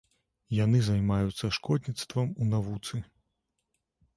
Яны 0.59 0.79
займаюцца 0.87 1.49
шкодніцтвам 1.57 2.33
у 2.41 2.49
навуцы. 2.55 2.95